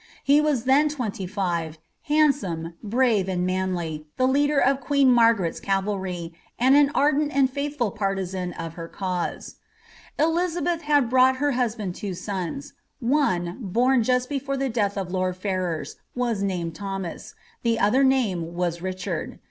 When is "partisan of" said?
7.91-8.73